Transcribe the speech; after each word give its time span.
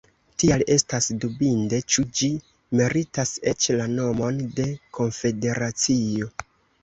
Tial 0.41 0.61
estas 0.75 1.07
dubinde, 1.23 1.79
ĉu 1.95 2.05
ĝi 2.19 2.29
meritas 2.79 3.33
eĉ 3.51 3.67
la 3.81 3.87
nomon 3.91 4.41
de 4.61 4.67
konfederacio. 4.99 6.31